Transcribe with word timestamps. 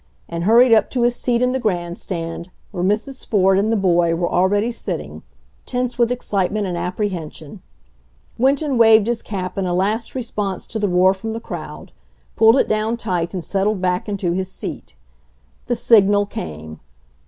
and 0.27 0.45
hurried 0.45 0.73
up 0.73 0.89
to 0.89 1.03
his 1.03 1.15
seat 1.15 1.43
in 1.43 1.51
the 1.51 1.59
grandstand, 1.59 2.49
where 2.71 2.83
Mrs. 2.83 3.23
Ford 3.23 3.59
and 3.59 3.71
the 3.71 3.77
boy 3.77 4.15
were 4.15 4.27
already 4.31 4.71
sitting, 4.71 5.21
tense 5.67 5.99
with 5.99 6.11
excitement 6.11 6.65
and 6.65 6.75
apprehension. 6.75 7.61
Winton 8.39 8.79
waved 8.79 9.05
his 9.05 9.21
cap 9.21 9.59
in 9.59 9.67
a 9.67 9.75
last 9.75 10.15
response 10.15 10.65
to 10.65 10.79
the 10.79 10.89
roar 10.89 11.13
from 11.13 11.33
the 11.33 11.39
crowd, 11.39 11.91
pulled 12.35 12.55
it 12.57 12.67
down 12.67 12.97
tight 12.97 13.35
and 13.35 13.43
settled 13.45 13.79
back 13.79 14.09
into 14.09 14.31
his 14.31 14.51
seat. 14.51 14.95
The 15.67 15.75
signal 15.75 16.25
came. 16.25 16.79